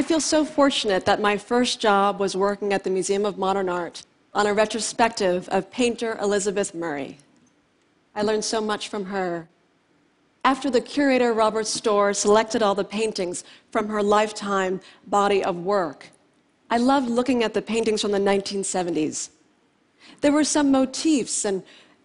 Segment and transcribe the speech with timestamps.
[0.00, 3.68] I feel so fortunate that my first job was working at the Museum of Modern
[3.68, 4.02] Art
[4.32, 7.18] on a retrospective of painter Elizabeth Murray.
[8.14, 9.46] I learned so much from her.
[10.42, 16.08] After the curator, Robert Storr, selected all the paintings from her lifetime body of work,
[16.70, 19.28] I loved looking at the paintings from the 1970s.
[20.22, 21.62] There were some motifs and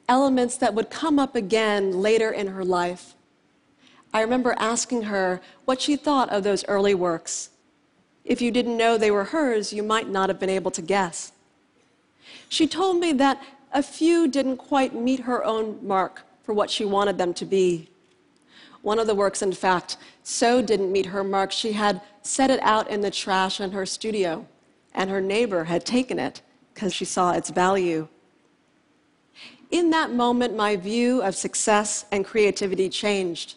[0.10, 3.16] elements that would come up again later in her life.
[4.14, 7.52] I remember asking her what she thought of those early works.
[8.26, 11.32] If you didn't know they were hers, you might not have been able to guess.
[12.50, 16.86] She told me that a few didn't quite meet her own mark for what she
[16.86, 17.90] wanted them to be.
[18.82, 22.60] One of the works, in fact, so didn't meet her mark, she had set it
[22.62, 24.48] out in the trash in her studio,
[24.94, 26.42] and her neighbor had taken it
[26.74, 28.08] because she saw its value.
[29.72, 33.56] In that moment, my view of success and creativity changed.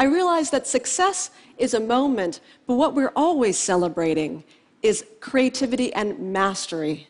[0.00, 4.42] I realize that success is a moment, but what we're always celebrating
[4.82, 7.06] is creativity and mastery.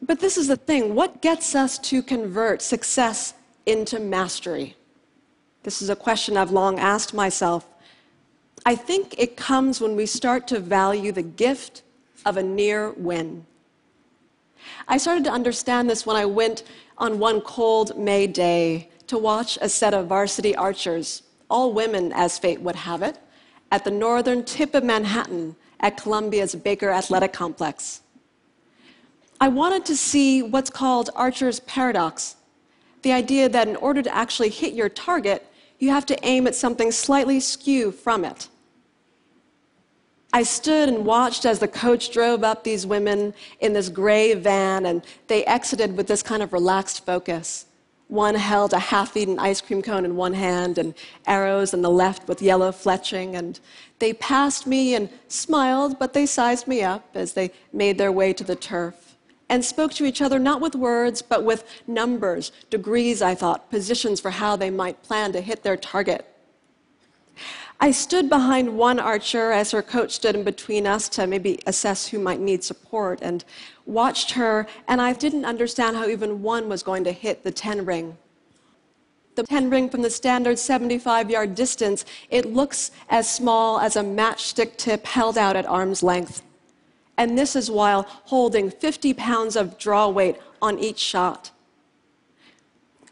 [0.00, 3.34] But this is the thing what gets us to convert success
[3.66, 4.76] into mastery?
[5.64, 7.66] This is a question I've long asked myself.
[8.64, 11.82] I think it comes when we start to value the gift
[12.24, 13.44] of a near win.
[14.86, 16.62] I started to understand this when I went
[16.96, 22.38] on one cold May day to watch a set of varsity archers, all women as
[22.38, 23.18] fate would have it,
[23.70, 28.02] at the northern tip of Manhattan at Columbia's Baker Athletic Complex.
[29.40, 32.36] I wanted to see what's called Archer's paradox
[33.02, 35.46] the idea that in order to actually hit your target,
[35.78, 38.48] you have to aim at something slightly skew from it.
[40.32, 44.86] I stood and watched as the coach drove up these women in this gray van,
[44.86, 47.66] and they exited with this kind of relaxed focus.
[48.08, 50.94] One held a half eaten ice cream cone in one hand and
[51.26, 53.34] arrows in the left with yellow fletching.
[53.34, 53.60] And
[53.98, 58.32] they passed me and smiled, but they sized me up as they made their way
[58.32, 59.16] to the turf
[59.50, 64.20] and spoke to each other not with words, but with numbers, degrees, I thought, positions
[64.20, 66.26] for how they might plan to hit their target.
[67.80, 72.08] I stood behind one archer as her coach stood in between us to maybe assess
[72.08, 73.44] who might need support and
[73.88, 77.84] watched her, and I didn't understand how even one was going to hit the 10
[77.84, 78.16] ring.
[79.34, 84.02] The 10 ring from the standard 75 yard distance, it looks as small as a
[84.02, 86.42] matchstick tip held out at arm's length.
[87.16, 91.50] And this is while holding 50 pounds of draw weight on each shot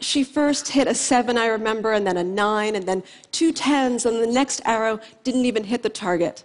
[0.00, 4.06] she first hit a seven, I remember, and then a nine, and then two tens,
[4.06, 6.44] and the next arrow didn't even hit the target.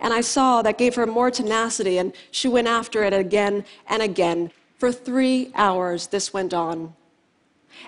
[0.00, 4.02] And I saw that gave her more tenacity, and she went after it again and
[4.02, 4.50] again.
[4.78, 6.94] For three hours, this went on.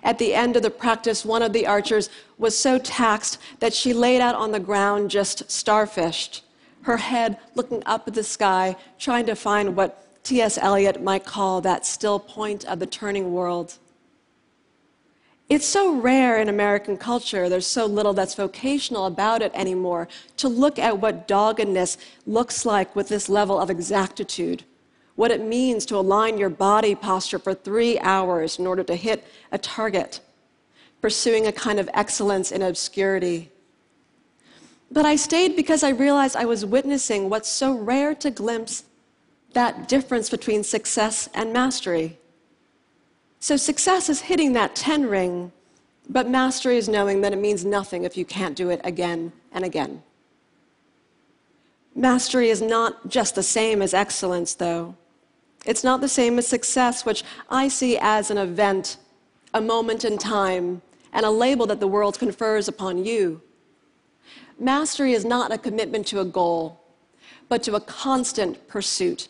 [0.03, 2.09] At the end of the practice, one of the archers
[2.39, 6.43] was so taxed that she laid out on the ground just starfished,
[6.83, 10.59] her head looking up at the sky, trying to find what T.S.
[10.59, 13.79] Eliot might call that still point of the turning world.
[15.49, 20.47] It's so rare in American culture, there's so little that's vocational about it anymore, to
[20.47, 24.65] look at what doggedness looks like with this level of exactitude,
[25.17, 29.27] what it means to align your body posture for three hours in order to hit
[29.51, 30.21] a target,
[31.01, 33.51] pursuing a kind of excellence in obscurity.
[34.91, 38.85] But I stayed because I realized I was witnessing what's so rare to glimpse
[39.55, 42.18] that difference between success and mastery.
[43.41, 45.53] So success is hitting that 10 ring,
[46.09, 49.65] but mastery is knowing that it means nothing if you can't do it again and
[49.65, 50.03] again.
[51.95, 54.95] Mastery is not just the same as excellence, though.
[55.67, 58.97] It's not the same as success, which I see as an event,
[59.53, 60.83] a moment in time,
[61.13, 63.43] and a label that the world confers upon you.
[64.59, 66.81] Mastery is not a commitment to a goal,
[67.49, 69.29] but to a constant pursuit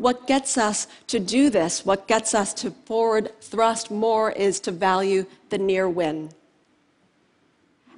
[0.00, 4.72] what gets us to do this, what gets us to forward thrust more, is to
[4.72, 6.30] value the near win.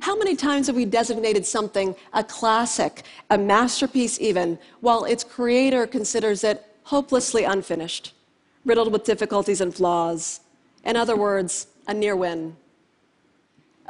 [0.01, 5.87] How many times have we designated something a classic, a masterpiece even, while its creator
[5.87, 8.13] considers it hopelessly unfinished,
[8.65, 10.41] riddled with difficulties and flaws?
[10.85, 12.57] In other words, a near win.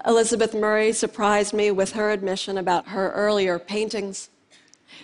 [0.07, 4.29] Elizabeth Murray surprised me with her admission about her earlier paintings.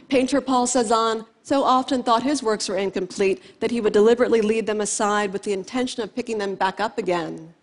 [0.09, 4.67] Painter Paul Cezanne so often thought his works were incomplete that he would deliberately lead
[4.67, 7.55] them aside with the intention of picking them back up again.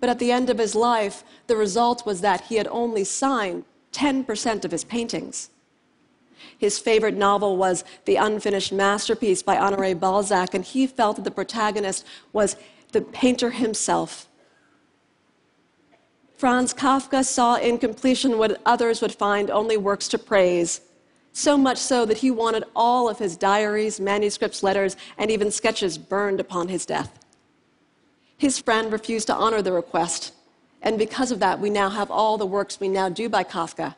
[0.00, 3.64] But at the end of his life, the result was that he had only signed
[3.92, 5.50] 10% of his paintings.
[6.58, 11.30] His favorite novel was The Unfinished Masterpiece by Honoré Balzac, and he felt that the
[11.30, 12.56] protagonist was
[12.92, 14.28] the painter himself.
[16.36, 20.80] Franz Kafka saw in completion what others would find only works to praise,
[21.34, 25.98] so much so that he wanted all of his diaries, manuscripts, letters, and even sketches
[25.98, 27.18] burned upon his death.
[28.38, 30.32] His friend refused to honor the request,
[30.80, 33.96] and because of that, we now have all the works we now do by Kafka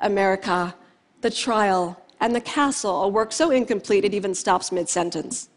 [0.00, 0.74] Amerika,
[1.20, 5.50] The Trial, and The Castle, a work so incomplete it even stops mid sentence.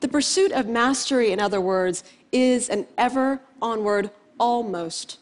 [0.00, 4.10] The pursuit of mastery, in other words, is an ever onward
[4.40, 5.18] almost.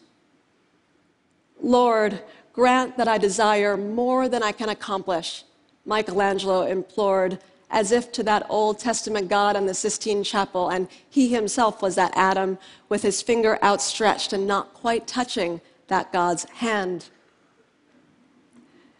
[1.61, 2.21] Lord,
[2.61, 5.43] grant that I desire more than I can accomplish,
[5.83, 7.39] Michelangelo implored,
[7.71, 11.95] as if to that Old Testament God in the Sistine Chapel, and he himself was
[11.95, 17.09] that Adam with his finger outstretched and not quite touching that God's hand.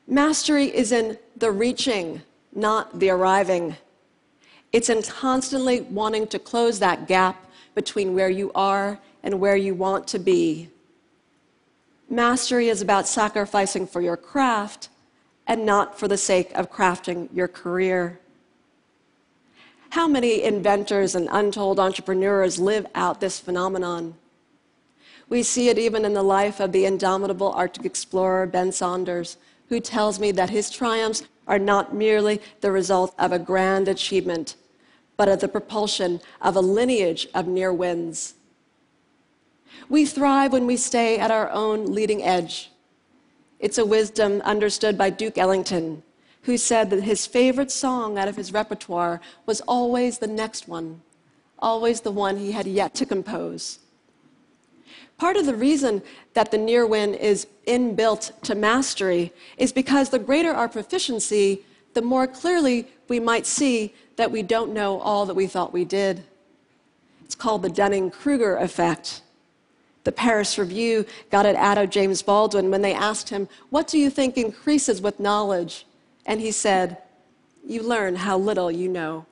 [0.07, 2.23] Mastery is in the reaching,
[2.55, 3.75] not the arriving.
[4.73, 9.75] It's in constantly wanting to close that gap between where you are and where you
[9.75, 10.70] want to be.
[12.11, 14.89] Mastery is about sacrificing for your craft
[15.47, 18.19] and not for the sake of crafting your career.
[19.91, 24.15] How many inventors and untold entrepreneurs live out this phenomenon?
[25.29, 29.37] We see it even in the life of the indomitable Arctic explorer Ben Saunders,
[29.69, 34.57] who tells me that his triumphs are not merely the result of a grand achievement,
[35.15, 38.33] but of the propulsion of a lineage of near wins.
[39.89, 42.71] We thrive when we stay at our own leading edge.
[43.59, 46.03] It's a wisdom understood by Duke Ellington,
[46.43, 51.01] who said that his favorite song out of his repertoire was always the next one,
[51.59, 53.79] always the one he had yet to compose.
[55.17, 56.01] Part of the reason
[56.33, 61.63] that the near win is inbuilt to mastery is because the greater our proficiency,
[61.93, 65.85] the more clearly we might see that we don't know all that we thought we
[65.85, 66.23] did.
[67.23, 69.21] It's called the Dunning Kruger effect.
[70.03, 73.99] The Paris Review got it out of James Baldwin when they asked him, What do
[73.99, 75.85] you think increases with knowledge?
[76.25, 76.97] And he said,
[77.65, 79.25] You learn how little you know.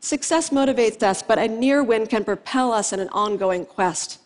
[0.00, 4.20] Success motivates us, but a near win can propel us in an ongoing quest.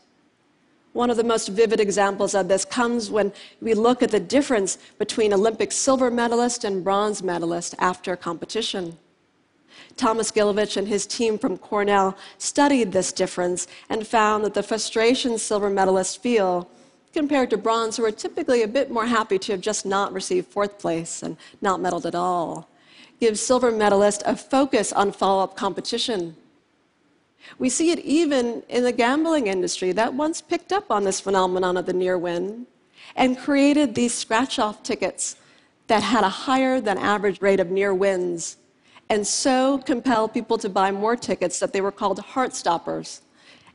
[0.93, 4.77] One of the most vivid examples of this comes when we look at the difference
[4.99, 8.99] between Olympic silver medalist and bronze medalist after competition.
[10.01, 15.37] Thomas Gilovich and his team from Cornell studied this difference and found that the frustration
[15.37, 16.71] silver medalists feel
[17.13, 20.47] compared to bronze, who are typically a bit more happy to have just not received
[20.47, 22.67] fourth place and not medaled at all,
[23.21, 26.35] gives silver medalists a focus on follow up competition.
[27.59, 31.77] We see it even in the gambling industry that once picked up on this phenomenon
[31.77, 32.67] of the near win
[33.17, 35.37] and created these scratch off tickets
[35.89, 38.57] that had a higher than average rate of near wins
[39.11, 43.23] and so compelled people to buy more tickets that they were called heart stoppers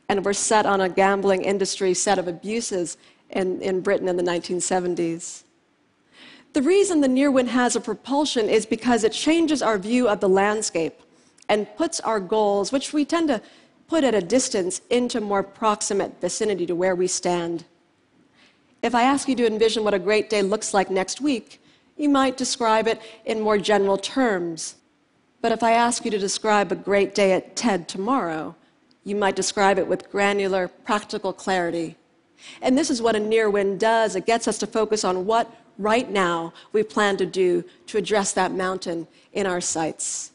[0.08, 2.96] and were set on a gambling industry set of abuses
[3.30, 5.42] in, in Britain in the 1970s.
[6.54, 10.20] The reason the near win has a propulsion is because it changes our view of
[10.20, 11.02] the landscape
[11.50, 13.42] and puts our goals, which we tend to
[13.88, 17.66] put at a distance, into more proximate vicinity to where we stand.
[18.82, 21.60] If I ask you to envision what a great day looks like next week,
[21.96, 24.76] you might describe it in more general terms.
[25.46, 28.56] But if I ask you to describe a great day at TED tomorrow,
[29.04, 31.96] you might describe it with granular, practical clarity.
[32.60, 35.48] And this is what a near win does it gets us to focus on what
[35.78, 40.32] right now we plan to do to address that mountain in our sights.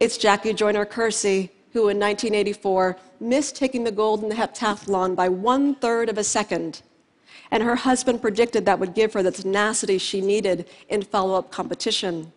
[0.00, 5.28] It's Jackie Joyner Kersee who in 1984 missed taking the gold in the heptathlon by
[5.28, 6.80] one third of a second.
[7.50, 11.50] And her husband predicted that would give her the tenacity she needed in follow up
[11.50, 12.32] competition.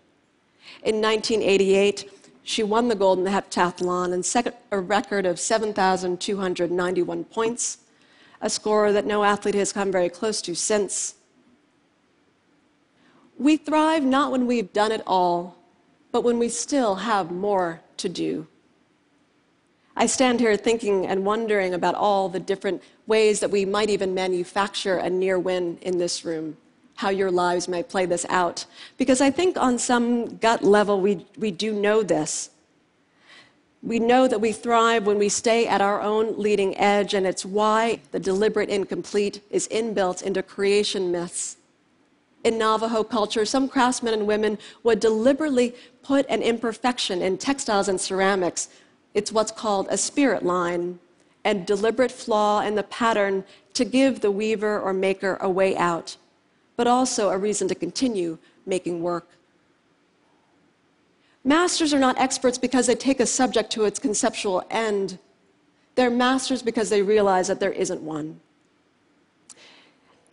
[0.83, 2.09] In 1988,
[2.43, 7.79] she won the gold in the heptathlon and set a record of 7,291 points,
[8.39, 11.15] a score that no athlete has come very close to since.
[13.37, 15.57] We thrive not when we've done it all,
[16.11, 18.47] but when we still have more to do.
[19.95, 24.13] I stand here thinking and wondering about all the different ways that we might even
[24.13, 26.57] manufacture a near win in this room
[26.95, 28.65] how your lives may play this out.
[28.97, 32.49] Because I think on some gut level, we, we do know this.
[33.83, 37.45] We know that we thrive when we stay at our own leading edge, and it's
[37.45, 41.57] why the deliberate incomplete is inbuilt into creation myths.
[42.43, 47.99] In Navajo culture, some craftsmen and women would deliberately put an imperfection in textiles and
[47.99, 48.69] ceramics.
[49.13, 50.99] It's what's called a spirit line,
[51.43, 56.17] and deliberate flaw in the pattern to give the weaver or maker a way out
[56.75, 59.27] but also a reason to continue making work.
[61.43, 65.19] Masters are not experts because they take a subject to its conceptual end.
[65.93, 68.39] They're masters because they realize that there isn't one.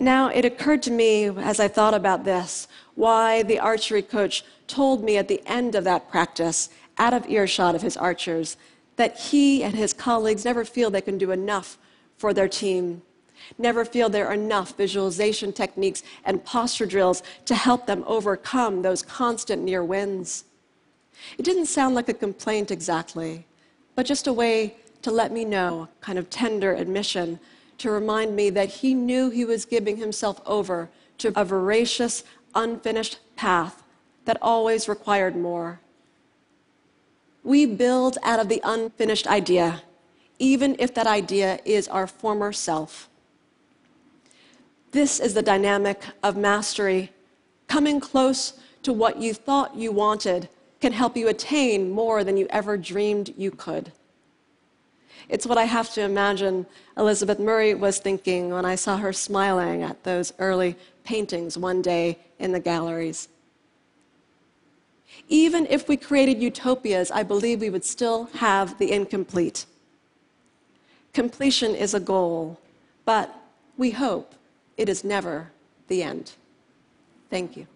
[0.01, 5.05] Now, it occurred to me as I thought about this why the archery coach told
[5.05, 8.57] me at the end of that practice, out of earshot of his archers,
[8.97, 11.79] that he and his colleagues never feel they can do enough
[12.17, 13.03] for their team,
[13.59, 19.03] never feel there are enough visualization techniques and posture drills to help them overcome those
[19.03, 20.45] constant near wins.
[21.39, 23.47] It didn't sound like a complaint exactly,
[23.95, 27.39] but just a way to let me know, kind of tender admission,
[27.79, 33.19] to remind me that he knew he was giving himself over to a voracious, unfinished
[33.37, 33.83] path
[34.25, 35.81] that always required more.
[37.45, 39.83] We build out of the unfinished idea,
[40.39, 43.09] even if that idea is our former self.
[44.93, 47.11] This is the dynamic of mastery.
[47.67, 50.51] Coming close to what you thought you wanted
[50.83, 53.91] can help you attain more than you ever dreamed you could.
[55.31, 56.67] It's what I have to imagine
[56.99, 62.19] Elizabeth Murray was thinking when I saw her smiling at those early paintings one day
[62.39, 63.29] in the galleries.
[65.29, 69.65] Even if we created utopias, I believe we would still have the incomplete.
[71.15, 72.59] Completion is a goal,
[73.07, 73.35] but
[73.79, 74.35] we hope
[74.83, 75.53] it is never
[75.87, 76.33] the end.
[77.31, 77.69] Thank you.